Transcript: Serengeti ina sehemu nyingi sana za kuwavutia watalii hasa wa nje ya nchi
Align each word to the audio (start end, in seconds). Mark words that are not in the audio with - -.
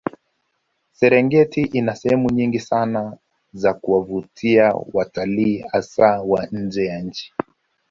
Serengeti 0.91 1.61
ina 1.71 1.95
sehemu 1.95 2.29
nyingi 2.29 2.59
sana 2.59 3.17
za 3.53 3.73
kuwavutia 3.73 4.75
watalii 4.93 5.63
hasa 5.71 6.21
wa 6.21 6.47
nje 6.51 6.85
ya 6.85 6.99
nchi 7.01 7.33